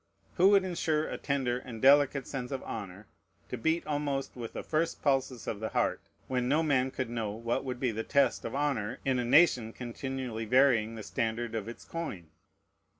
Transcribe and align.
Who 0.37 0.49
would 0.49 0.63
insure 0.63 1.07
a 1.07 1.19
tender 1.19 1.59
and 1.59 1.79
delicate 1.79 2.25
sense 2.25 2.49
of 2.49 2.63
honor 2.63 3.05
to 3.49 3.55
beat 3.55 3.85
almost 3.85 4.35
with 4.35 4.53
the 4.53 4.63
first 4.63 5.03
pulses 5.03 5.45
of 5.45 5.59
the 5.59 5.69
heart, 5.69 6.01
when 6.27 6.49
no 6.49 6.63
man 6.63 6.89
could 6.89 7.07
know 7.07 7.29
what 7.29 7.63
would 7.63 7.79
be 7.79 7.91
the 7.91 8.01
test 8.03 8.43
of 8.43 8.55
honor 8.55 8.97
in 9.05 9.19
a 9.19 9.23
nation 9.23 9.71
continually 9.71 10.45
varying 10.45 10.95
the 10.95 11.03
standard 11.03 11.53
of 11.53 11.67
its 11.67 11.85
coin? 11.85 12.31